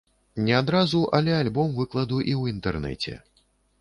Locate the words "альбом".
1.41-1.77